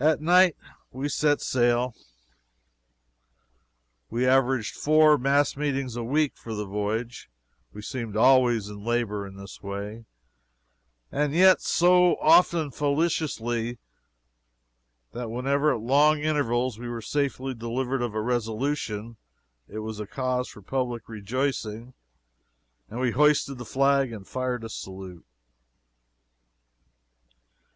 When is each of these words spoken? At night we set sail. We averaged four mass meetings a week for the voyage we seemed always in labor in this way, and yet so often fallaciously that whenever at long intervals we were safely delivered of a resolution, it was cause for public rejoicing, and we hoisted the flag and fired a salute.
At 0.00 0.20
night 0.20 0.56
we 0.90 1.08
set 1.08 1.40
sail. 1.40 1.94
We 4.10 4.26
averaged 4.26 4.74
four 4.74 5.16
mass 5.16 5.56
meetings 5.56 5.94
a 5.94 6.02
week 6.02 6.36
for 6.36 6.54
the 6.56 6.66
voyage 6.66 7.30
we 7.72 7.80
seemed 7.80 8.16
always 8.16 8.68
in 8.68 8.82
labor 8.84 9.24
in 9.24 9.36
this 9.36 9.62
way, 9.62 10.06
and 11.12 11.32
yet 11.32 11.60
so 11.62 12.16
often 12.16 12.72
fallaciously 12.72 13.78
that 15.12 15.30
whenever 15.30 15.72
at 15.72 15.80
long 15.80 16.18
intervals 16.18 16.76
we 16.76 16.88
were 16.88 17.00
safely 17.00 17.54
delivered 17.54 18.02
of 18.02 18.12
a 18.16 18.20
resolution, 18.20 19.18
it 19.68 19.78
was 19.78 20.02
cause 20.10 20.48
for 20.48 20.62
public 20.62 21.08
rejoicing, 21.08 21.94
and 22.90 22.98
we 22.98 23.12
hoisted 23.12 23.58
the 23.58 23.64
flag 23.64 24.10
and 24.10 24.26
fired 24.26 24.64
a 24.64 24.68
salute. 24.68 25.24